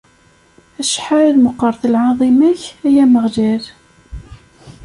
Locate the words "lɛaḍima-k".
1.93-2.61